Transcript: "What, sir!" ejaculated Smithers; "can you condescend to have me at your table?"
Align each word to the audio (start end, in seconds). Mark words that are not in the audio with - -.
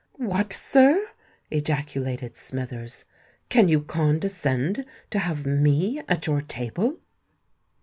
"What, 0.17 0.51
sir!" 0.51 1.09
ejaculated 1.51 2.35
Smithers; 2.35 3.05
"can 3.49 3.67
you 3.67 3.81
condescend 3.83 4.83
to 5.11 5.19
have 5.19 5.45
me 5.45 6.01
at 6.09 6.25
your 6.25 6.41
table?" 6.41 6.97